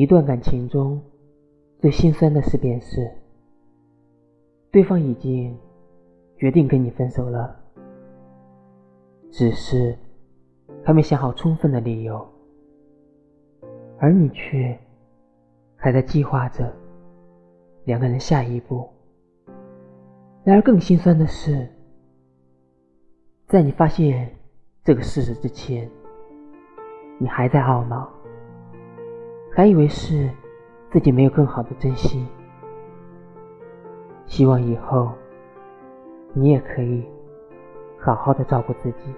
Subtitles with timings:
[0.00, 1.02] 一段感情中
[1.80, 3.10] 最心酸的事，便是
[4.70, 5.58] 对方已经
[6.36, 7.58] 决定跟你分手了，
[9.32, 9.98] 只是
[10.84, 12.24] 还没想好充分的理由，
[13.98, 14.78] 而你却
[15.74, 16.72] 还在计划着
[17.84, 18.88] 两个人下一步。
[20.44, 21.68] 然而，更心酸的是，
[23.48, 24.32] 在你发现
[24.84, 25.90] 这个事实之前，
[27.18, 28.08] 你还在懊恼。
[29.58, 30.30] 还以为是
[30.88, 32.24] 自己没有更好的珍惜，
[34.24, 35.10] 希望以后
[36.32, 37.04] 你也可以
[37.98, 39.12] 好好的照顾自己。